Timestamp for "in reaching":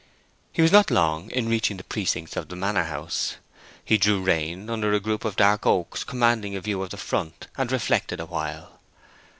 1.29-1.77